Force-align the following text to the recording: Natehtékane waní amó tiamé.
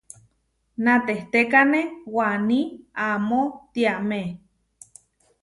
Natehtékane 0.83 1.81
waní 2.15 2.59
amó 3.09 3.41
tiamé. 3.71 4.21